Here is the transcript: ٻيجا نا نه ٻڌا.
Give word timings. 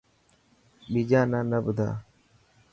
ٻيجا 0.91 1.21
نا 1.31 1.39
نه 1.49 1.57
ٻڌا. 1.65 1.89